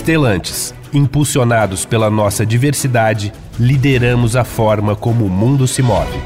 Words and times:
Estelantes, 0.00 0.74
impulsionados 0.94 1.84
pela 1.84 2.10
nossa 2.10 2.46
diversidade, 2.46 3.34
lideramos 3.58 4.34
a 4.34 4.44
forma 4.44 4.96
como 4.96 5.26
o 5.26 5.28
mundo 5.28 5.68
se 5.68 5.82
move. 5.82 6.18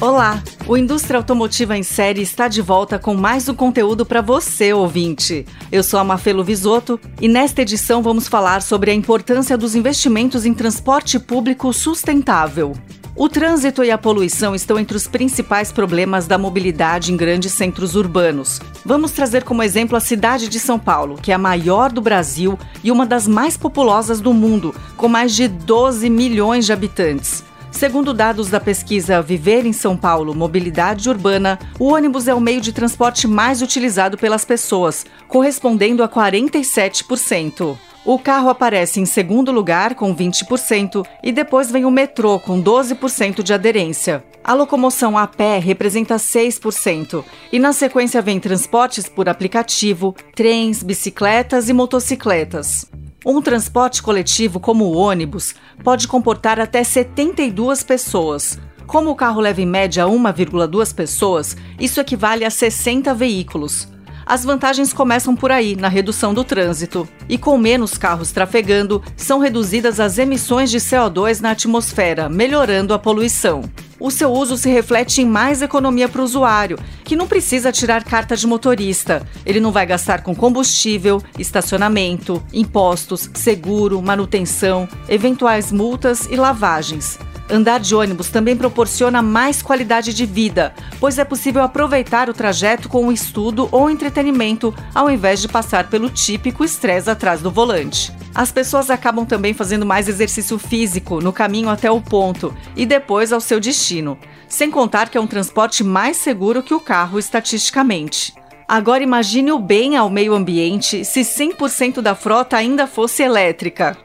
Olá! 0.00 0.40
O 0.68 0.76
Indústria 0.76 1.18
Automotiva 1.18 1.76
em 1.76 1.82
Série 1.82 2.22
está 2.22 2.46
de 2.46 2.62
volta 2.62 2.96
com 2.96 3.14
mais 3.14 3.48
um 3.48 3.54
conteúdo 3.56 4.06
para 4.06 4.22
você, 4.22 4.72
ouvinte. 4.72 5.44
Eu 5.72 5.82
sou 5.82 5.98
a 5.98 6.04
Mafelo 6.04 6.44
Visoto 6.44 6.98
e 7.20 7.26
nesta 7.26 7.62
edição 7.62 8.04
vamos 8.04 8.28
falar 8.28 8.62
sobre 8.62 8.92
a 8.92 8.94
importância 8.94 9.58
dos 9.58 9.74
investimentos 9.74 10.46
em 10.46 10.54
transporte 10.54 11.18
público 11.18 11.72
sustentável. 11.72 12.72
O 13.18 13.30
trânsito 13.30 13.82
e 13.82 13.90
a 13.90 13.96
poluição 13.96 14.54
estão 14.54 14.78
entre 14.78 14.94
os 14.94 15.06
principais 15.06 15.72
problemas 15.72 16.26
da 16.26 16.36
mobilidade 16.36 17.10
em 17.10 17.16
grandes 17.16 17.52
centros 17.52 17.96
urbanos. 17.96 18.60
Vamos 18.84 19.10
trazer 19.12 19.42
como 19.42 19.62
exemplo 19.62 19.96
a 19.96 20.00
cidade 20.00 20.48
de 20.48 20.60
São 20.60 20.78
Paulo, 20.78 21.16
que 21.16 21.32
é 21.32 21.34
a 21.34 21.38
maior 21.38 21.90
do 21.90 22.02
Brasil 22.02 22.58
e 22.84 22.92
uma 22.92 23.06
das 23.06 23.26
mais 23.26 23.56
populosas 23.56 24.20
do 24.20 24.34
mundo, 24.34 24.74
com 24.98 25.08
mais 25.08 25.34
de 25.34 25.48
12 25.48 26.10
milhões 26.10 26.66
de 26.66 26.74
habitantes. 26.74 27.42
Segundo 27.76 28.14
dados 28.14 28.48
da 28.48 28.58
pesquisa 28.58 29.20
Viver 29.20 29.66
em 29.66 29.72
São 29.74 29.98
Paulo 29.98 30.34
Mobilidade 30.34 31.10
Urbana, 31.10 31.58
o 31.78 31.92
ônibus 31.92 32.26
é 32.26 32.32
o 32.32 32.40
meio 32.40 32.58
de 32.58 32.72
transporte 32.72 33.28
mais 33.28 33.60
utilizado 33.60 34.16
pelas 34.16 34.46
pessoas, 34.46 35.04
correspondendo 35.28 36.02
a 36.02 36.08
47%. 36.08 37.76
O 38.02 38.18
carro 38.18 38.48
aparece 38.48 38.98
em 38.98 39.04
segundo 39.04 39.52
lugar, 39.52 39.94
com 39.94 40.16
20%, 40.16 41.06
e 41.22 41.30
depois 41.30 41.70
vem 41.70 41.84
o 41.84 41.90
metrô, 41.90 42.40
com 42.40 42.62
12% 42.62 43.42
de 43.42 43.52
aderência. 43.52 44.24
A 44.42 44.54
locomoção 44.54 45.18
a 45.18 45.26
pé 45.26 45.58
representa 45.58 46.16
6%, 46.16 47.22
e 47.52 47.58
na 47.58 47.74
sequência 47.74 48.22
vem 48.22 48.40
transportes 48.40 49.06
por 49.06 49.28
aplicativo, 49.28 50.16
trens, 50.34 50.82
bicicletas 50.82 51.68
e 51.68 51.74
motocicletas. 51.74 52.86
Um 53.28 53.42
transporte 53.42 54.04
coletivo, 54.04 54.60
como 54.60 54.84
o 54.84 54.96
ônibus, 54.96 55.56
pode 55.82 56.06
comportar 56.06 56.60
até 56.60 56.84
72 56.84 57.82
pessoas. 57.82 58.56
Como 58.86 59.10
o 59.10 59.16
carro 59.16 59.40
leva 59.40 59.60
em 59.60 59.66
média 59.66 60.04
1,2 60.04 60.94
pessoas, 60.94 61.56
isso 61.76 62.00
equivale 62.00 62.44
a 62.44 62.50
60 62.50 63.12
veículos. 63.14 63.88
As 64.24 64.44
vantagens 64.44 64.92
começam 64.92 65.34
por 65.34 65.50
aí, 65.50 65.74
na 65.74 65.88
redução 65.88 66.32
do 66.32 66.44
trânsito. 66.44 67.08
E 67.28 67.36
com 67.36 67.58
menos 67.58 67.98
carros 67.98 68.30
trafegando, 68.30 69.02
são 69.16 69.40
reduzidas 69.40 69.98
as 69.98 70.18
emissões 70.18 70.70
de 70.70 70.78
CO2 70.78 71.40
na 71.40 71.50
atmosfera, 71.50 72.28
melhorando 72.28 72.94
a 72.94 72.98
poluição. 72.98 73.64
O 73.98 74.10
seu 74.10 74.30
uso 74.32 74.56
se 74.56 74.68
reflete 74.68 75.22
em 75.22 75.26
mais 75.26 75.62
economia 75.62 76.08
para 76.08 76.20
o 76.20 76.24
usuário, 76.24 76.78
que 77.02 77.16
não 77.16 77.26
precisa 77.26 77.72
tirar 77.72 78.04
carta 78.04 78.36
de 78.36 78.46
motorista. 78.46 79.26
Ele 79.44 79.60
não 79.60 79.72
vai 79.72 79.86
gastar 79.86 80.22
com 80.22 80.34
combustível, 80.34 81.22
estacionamento, 81.38 82.42
impostos, 82.52 83.30
seguro, 83.32 84.02
manutenção, 84.02 84.88
eventuais 85.08 85.72
multas 85.72 86.26
e 86.30 86.36
lavagens. 86.36 87.18
Andar 87.48 87.78
de 87.78 87.94
ônibus 87.94 88.28
também 88.28 88.56
proporciona 88.56 89.22
mais 89.22 89.62
qualidade 89.62 90.12
de 90.12 90.26
vida, 90.26 90.74
pois 90.98 91.16
é 91.16 91.24
possível 91.24 91.62
aproveitar 91.62 92.28
o 92.28 92.34
trajeto 92.34 92.88
com 92.88 93.06
o 93.06 93.12
estudo 93.12 93.68
ou 93.70 93.88
entretenimento, 93.88 94.74
ao 94.92 95.08
invés 95.08 95.40
de 95.40 95.46
passar 95.46 95.88
pelo 95.88 96.10
típico 96.10 96.64
estresse 96.64 97.08
atrás 97.08 97.40
do 97.40 97.50
volante. 97.50 98.12
As 98.34 98.50
pessoas 98.50 98.90
acabam 98.90 99.24
também 99.24 99.54
fazendo 99.54 99.86
mais 99.86 100.08
exercício 100.08 100.58
físico 100.58 101.20
no 101.20 101.32
caminho 101.32 101.70
até 101.70 101.90
o 101.90 102.00
ponto 102.00 102.52
e 102.74 102.84
depois 102.84 103.32
ao 103.32 103.40
seu 103.40 103.60
destino, 103.60 104.18
sem 104.48 104.68
contar 104.68 105.08
que 105.08 105.16
é 105.16 105.20
um 105.20 105.26
transporte 105.26 105.84
mais 105.84 106.16
seguro 106.16 106.62
que 106.62 106.74
o 106.74 106.80
carro 106.80 107.18
estatisticamente. 107.18 108.34
Agora 108.68 109.04
imagine 109.04 109.52
o 109.52 109.60
bem 109.60 109.96
ao 109.96 110.10
meio 110.10 110.34
ambiente 110.34 111.04
se 111.04 111.20
100% 111.20 112.00
da 112.00 112.16
frota 112.16 112.56
ainda 112.56 112.88
fosse 112.88 113.22
elétrica. 113.22 113.96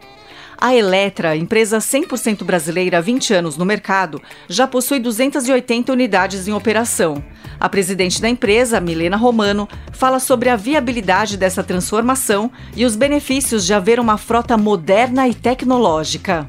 A 0.63 0.75
Eletra, 0.75 1.35
empresa 1.35 1.79
100% 1.79 2.43
brasileira 2.43 2.99
há 2.99 3.01
20 3.01 3.33
anos 3.33 3.57
no 3.57 3.65
mercado, 3.65 4.21
já 4.47 4.67
possui 4.67 4.99
280 4.99 5.91
unidades 5.91 6.47
em 6.47 6.53
operação. 6.53 7.15
A 7.59 7.67
presidente 7.67 8.21
da 8.21 8.29
empresa, 8.29 8.79
Milena 8.79 9.17
Romano, 9.17 9.67
fala 9.91 10.19
sobre 10.19 10.49
a 10.49 10.55
viabilidade 10.55 11.35
dessa 11.35 11.63
transformação 11.63 12.51
e 12.75 12.85
os 12.85 12.95
benefícios 12.95 13.65
de 13.65 13.73
haver 13.73 13.99
uma 13.99 14.19
frota 14.19 14.55
moderna 14.55 15.27
e 15.27 15.33
tecnológica. 15.33 16.47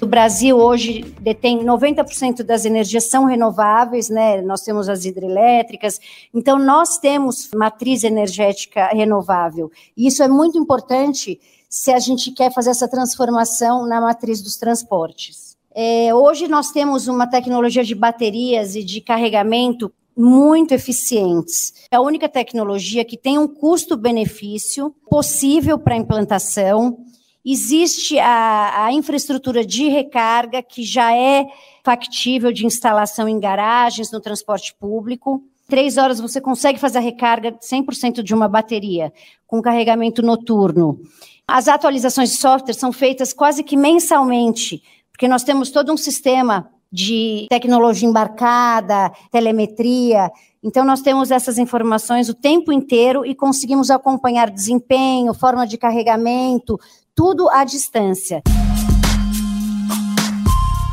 O 0.00 0.06
Brasil 0.06 0.56
hoje 0.56 1.14
detém 1.20 1.64
90% 1.64 2.42
das 2.42 2.64
energias 2.64 3.08
são 3.08 3.26
renováveis, 3.26 4.10
né? 4.10 4.42
Nós 4.42 4.62
temos 4.62 4.88
as 4.88 5.04
hidrelétricas, 5.04 6.00
então 6.34 6.58
nós 6.58 6.98
temos 6.98 7.48
matriz 7.54 8.02
energética 8.02 8.88
renovável. 8.88 9.70
E 9.96 10.08
isso 10.08 10.20
é 10.20 10.26
muito 10.26 10.58
importante 10.58 11.38
se 11.72 11.90
a 11.90 11.98
gente 11.98 12.30
quer 12.32 12.52
fazer 12.52 12.68
essa 12.68 12.86
transformação 12.86 13.86
na 13.86 13.98
matriz 13.98 14.42
dos 14.42 14.56
transportes. 14.58 15.56
É, 15.74 16.14
hoje 16.14 16.46
nós 16.46 16.70
temos 16.70 17.08
uma 17.08 17.26
tecnologia 17.26 17.82
de 17.82 17.94
baterias 17.94 18.76
e 18.76 18.84
de 18.84 19.00
carregamento 19.00 19.90
muito 20.14 20.74
eficientes. 20.74 21.72
É 21.90 21.96
a 21.96 22.02
única 22.02 22.28
tecnologia 22.28 23.06
que 23.06 23.16
tem 23.16 23.38
um 23.38 23.48
custo-benefício 23.48 24.94
possível 25.08 25.78
para 25.78 25.96
implantação. 25.96 26.98
Existe 27.42 28.18
a, 28.18 28.84
a, 28.84 28.92
infraestrutura 28.92 29.64
de 29.64 29.88
recarga, 29.88 30.62
que 30.62 30.82
já 30.84 31.16
é 31.16 31.46
factível 31.82 32.52
de 32.52 32.66
instalação 32.66 33.26
em 33.26 33.40
garagens, 33.40 34.12
no 34.12 34.20
transporte 34.20 34.74
público. 34.78 35.42
Três 35.72 35.96
horas 35.96 36.20
você 36.20 36.38
consegue 36.38 36.78
fazer 36.78 36.98
a 36.98 37.00
recarga 37.00 37.52
100% 37.52 38.22
de 38.22 38.34
uma 38.34 38.46
bateria, 38.46 39.10
com 39.46 39.62
carregamento 39.62 40.20
noturno. 40.20 41.00
As 41.48 41.66
atualizações 41.66 42.30
de 42.30 42.36
software 42.36 42.74
são 42.74 42.92
feitas 42.92 43.32
quase 43.32 43.64
que 43.64 43.74
mensalmente, 43.74 44.82
porque 45.10 45.26
nós 45.26 45.44
temos 45.44 45.70
todo 45.70 45.90
um 45.90 45.96
sistema 45.96 46.68
de 46.92 47.46
tecnologia 47.48 48.06
embarcada, 48.06 49.10
telemetria. 49.30 50.30
Então, 50.62 50.84
nós 50.84 51.00
temos 51.00 51.30
essas 51.30 51.56
informações 51.56 52.28
o 52.28 52.34
tempo 52.34 52.70
inteiro 52.70 53.24
e 53.24 53.34
conseguimos 53.34 53.90
acompanhar 53.90 54.50
desempenho, 54.50 55.32
forma 55.32 55.66
de 55.66 55.78
carregamento, 55.78 56.78
tudo 57.14 57.48
à 57.48 57.64
distância. 57.64 58.42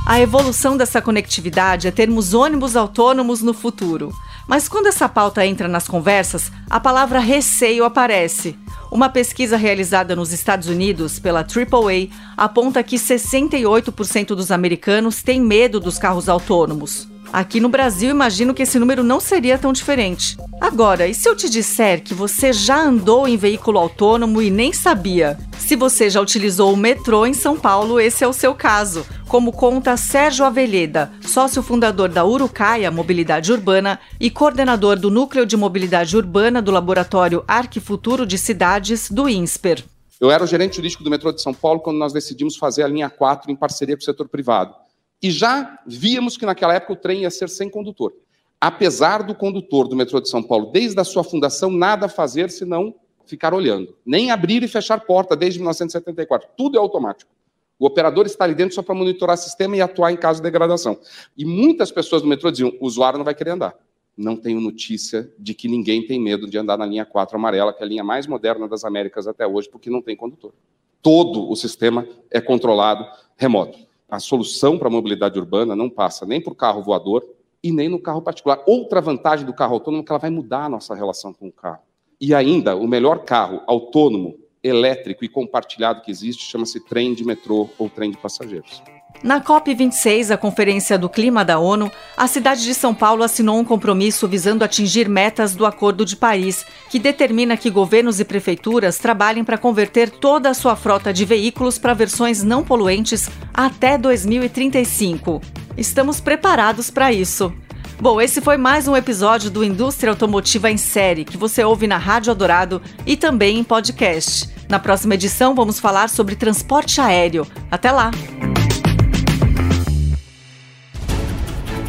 A 0.07 0.21
evolução 0.21 0.77
dessa 0.77 1.01
conectividade 1.01 1.85
é 1.85 1.91
termos 1.91 2.33
ônibus 2.33 2.77
autônomos 2.77 3.41
no 3.41 3.53
futuro. 3.53 4.13
Mas 4.49 4.67
quando 4.67 4.87
essa 4.87 5.07
pauta 5.07 5.45
entra 5.45 5.67
nas 5.67 5.87
conversas, 5.87 6.51
a 6.67 6.79
palavra 6.79 7.19
receio 7.19 7.85
aparece. 7.85 8.57
Uma 8.91 9.07
pesquisa 9.07 9.55
realizada 9.55 10.15
nos 10.15 10.33
Estados 10.33 10.67
Unidos 10.67 11.19
pela 11.19 11.41
AAA 11.41 12.09
aponta 12.35 12.81
que 12.81 12.95
68% 12.95 14.29
dos 14.29 14.49
americanos 14.49 15.21
têm 15.21 15.39
medo 15.39 15.79
dos 15.79 15.99
carros 15.99 16.27
autônomos. 16.27 17.07
Aqui 17.31 17.59
no 17.59 17.69
Brasil, 17.69 18.09
imagino 18.09 18.55
que 18.55 18.63
esse 18.63 18.79
número 18.79 19.03
não 19.03 19.19
seria 19.19 19.57
tão 19.57 19.71
diferente. 19.71 20.35
Agora, 20.59 21.07
e 21.07 21.13
se 21.13 21.29
eu 21.29 21.35
te 21.35 21.47
disser 21.47 22.03
que 22.03 22.13
você 22.13 22.51
já 22.51 22.81
andou 22.81 23.27
em 23.27 23.37
veículo 23.37 23.77
autônomo 23.77 24.41
e 24.41 24.49
nem 24.49 24.73
sabia? 24.73 25.37
Se 25.57 25.75
você 25.75 26.09
já 26.09 26.19
utilizou 26.19 26.73
o 26.73 26.77
metrô 26.77 27.27
em 27.27 27.33
São 27.33 27.55
Paulo, 27.55 27.99
esse 27.99 28.23
é 28.23 28.27
o 28.27 28.33
seu 28.33 28.55
caso, 28.55 29.05
como 29.27 29.51
conta 29.51 29.95
Sérgio 29.95 30.43
Avelheda, 30.43 31.11
sócio 31.21 31.61
fundador 31.61 32.09
da 32.09 32.25
Urucaia 32.25 32.89
Mobilidade 32.89 33.51
Urbana 33.51 33.99
e 34.19 34.31
coordenador 34.31 34.97
do 34.97 35.11
Núcleo 35.11 35.45
de 35.45 35.55
Mobilidade 35.55 36.17
Urbana 36.17 36.63
do 36.63 36.71
Laboratório 36.71 37.43
Arquifuturo 37.47 38.25
de 38.25 38.39
Cidades 38.39 39.09
do 39.11 39.29
INSPER. 39.29 39.83
Eu 40.19 40.31
era 40.31 40.43
o 40.43 40.47
gerente 40.47 40.77
jurídico 40.77 41.03
do 41.03 41.11
metrô 41.11 41.31
de 41.31 41.41
São 41.41 41.53
Paulo 41.53 41.79
quando 41.79 41.97
nós 41.97 42.11
decidimos 42.11 42.57
fazer 42.57 42.81
a 42.81 42.87
linha 42.87 43.09
4 43.09 43.51
em 43.51 43.55
parceria 43.55 43.95
com 43.95 44.01
o 44.01 44.05
setor 44.05 44.27
privado. 44.27 44.73
E 45.21 45.29
já 45.29 45.79
víamos 45.85 46.37
que 46.37 46.45
naquela 46.45 46.73
época 46.73 46.93
o 46.93 46.95
trem 46.95 47.21
ia 47.21 47.29
ser 47.29 47.49
sem 47.49 47.69
condutor. 47.69 48.13
Apesar 48.59 49.23
do 49.23 49.35
condutor 49.35 49.87
do 49.87 49.95
metrô 49.95 50.19
de 50.19 50.29
São 50.29 50.41
Paulo, 50.41 50.71
desde 50.71 50.99
a 50.99 51.03
sua 51.03 51.23
fundação, 51.23 51.69
nada 51.69 52.07
fazer 52.07 52.49
senão 52.49 52.95
ficar 53.25 53.53
olhando. 53.53 53.95
Nem 54.05 54.31
abrir 54.31 54.63
e 54.63 54.67
fechar 54.67 54.99
porta 55.01 55.35
desde 55.35 55.59
1974. 55.59 56.49
Tudo 56.57 56.77
é 56.77 56.81
automático. 56.81 57.31
O 57.77 57.85
operador 57.85 58.25
está 58.25 58.43
ali 58.43 58.55
dentro 58.55 58.75
só 58.75 58.81
para 58.81 58.95
monitorar 58.95 59.35
o 59.35 59.39
sistema 59.39 59.77
e 59.77 59.81
atuar 59.81 60.11
em 60.11 60.17
caso 60.17 60.39
de 60.39 60.43
degradação. 60.43 60.99
E 61.37 61.45
muitas 61.45 61.91
pessoas 61.91 62.21
do 62.21 62.27
metrô 62.27 62.51
diziam: 62.51 62.73
o 62.79 62.85
usuário 62.85 63.17
não 63.17 63.23
vai 63.23 63.35
querer 63.35 63.51
andar. 63.51 63.75
Não 64.17 64.35
tenho 64.35 64.59
notícia 64.59 65.31
de 65.39 65.53
que 65.53 65.69
ninguém 65.69 66.05
tem 66.05 66.19
medo 66.19 66.49
de 66.49 66.57
andar 66.57 66.77
na 66.77 66.85
linha 66.85 67.05
4 67.05 67.37
amarela, 67.37 67.71
que 67.71 67.81
é 67.81 67.85
a 67.85 67.87
linha 67.87 68.03
mais 68.03 68.27
moderna 68.27 68.67
das 68.67 68.83
Américas 68.83 69.27
até 69.27 69.47
hoje, 69.47 69.69
porque 69.69 69.89
não 69.89 70.01
tem 70.01 70.15
condutor. 70.15 70.53
Todo 71.01 71.49
o 71.49 71.55
sistema 71.55 72.05
é 72.29 72.41
controlado 72.41 73.05
remoto 73.37 73.88
a 74.09 74.19
solução 74.19 74.77
para 74.77 74.87
a 74.87 74.91
mobilidade 74.91 75.37
urbana 75.37 75.75
não 75.75 75.89
passa 75.89 76.25
nem 76.25 76.41
por 76.41 76.55
carro 76.55 76.81
voador 76.81 77.23
e 77.63 77.71
nem 77.71 77.87
no 77.89 77.99
carro 77.99 78.21
particular. 78.21 78.63
Outra 78.65 79.01
vantagem 79.01 79.45
do 79.45 79.53
carro 79.53 79.75
autônomo 79.75 80.03
é 80.03 80.05
que 80.05 80.11
ela 80.11 80.19
vai 80.19 80.29
mudar 80.29 80.65
a 80.65 80.69
nossa 80.69 80.95
relação 80.95 81.33
com 81.33 81.47
o 81.47 81.51
carro. 81.51 81.81
E 82.19 82.33
ainda, 82.33 82.75
o 82.75 82.87
melhor 82.87 83.23
carro 83.23 83.61
autônomo, 83.67 84.37
elétrico 84.63 85.23
e 85.23 85.29
compartilhado 85.29 86.01
que 86.01 86.11
existe 86.11 86.43
chama-se 86.43 86.85
trem 86.85 87.13
de 87.13 87.23
metrô 87.23 87.69
ou 87.77 87.89
trem 87.89 88.11
de 88.11 88.17
passageiros. 88.17 88.81
Na 89.21 89.41
COP26, 89.41 90.31
a 90.31 90.37
Conferência 90.37 90.97
do 90.97 91.09
Clima 91.09 91.43
da 91.43 91.59
ONU, 91.59 91.91
a 92.15 92.25
cidade 92.25 92.63
de 92.63 92.73
São 92.73 92.93
Paulo 92.93 93.21
assinou 93.21 93.59
um 93.59 93.65
compromisso 93.65 94.27
visando 94.29 94.63
atingir 94.63 95.09
metas 95.09 95.55
do 95.55 95.65
Acordo 95.65 96.05
de 96.05 96.15
Paris, 96.15 96.65
que 96.89 96.97
determina 96.97 97.57
que 97.57 97.69
governos 97.69 98.21
e 98.21 98.25
prefeituras 98.25 98.97
trabalhem 98.97 99.43
para 99.43 99.57
converter 99.57 100.09
toda 100.09 100.49
a 100.49 100.53
sua 100.53 100.75
frota 100.75 101.11
de 101.11 101.25
veículos 101.25 101.77
para 101.77 101.93
versões 101.93 102.43
não 102.43 102.63
poluentes 102.63 103.29
até 103.53 103.97
2035. 103.97 105.41
Estamos 105.77 106.21
preparados 106.21 106.89
para 106.89 107.11
isso. 107.11 107.53
Bom, 107.99 108.21
esse 108.21 108.39
foi 108.39 108.55
mais 108.55 108.87
um 108.87 108.95
episódio 108.95 109.51
do 109.51 109.61
Indústria 109.61 110.11
Automotiva 110.11 110.71
em 110.71 110.77
Série, 110.77 111.25
que 111.25 111.35
você 111.35 111.61
ouve 111.61 111.85
na 111.85 111.97
Rádio 111.97 112.31
Adorado 112.31 112.81
e 113.05 113.17
também 113.17 113.59
em 113.59 113.63
podcast. 113.65 114.49
Na 114.69 114.79
próxima 114.79 115.15
edição, 115.15 115.53
vamos 115.53 115.81
falar 115.81 116.07
sobre 116.07 116.37
transporte 116.37 117.01
aéreo. 117.01 117.45
Até 117.69 117.91
lá! 117.91 118.11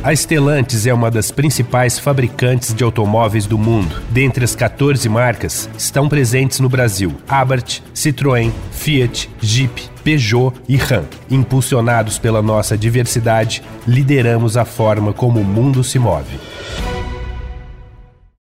A 0.03 0.15
Stellantis 0.17 0.87
é 0.87 0.95
uma 0.95 1.11
das 1.11 1.31
principais 1.31 1.99
fabricantes 1.99 2.73
de 2.73 2.83
automóveis 2.83 3.45
do 3.45 3.59
mundo. 3.59 4.01
Dentre 4.09 4.43
as 4.43 4.57
14 4.57 5.07
marcas, 5.11 5.69
estão 5.77 6.09
presentes 6.09 6.59
no 6.59 6.71
Brasil 6.71 7.15
Abarth, 7.29 7.83
Citroën, 7.95 8.51
Fiat, 8.73 9.29
Jeep, 9.43 9.91
Peugeot 10.03 10.55
e 10.67 10.77
Ram. 10.77 11.05
Impulsionados 11.31 12.19
pela 12.19 12.41
nossa 12.41 12.79
diversidade, 12.79 13.63
lideramos 13.87 14.57
a 14.57 14.65
forma 14.65 15.13
como 15.13 15.39
o 15.39 15.45
mundo 15.45 15.85
se 15.85 15.99
move. 15.99 16.39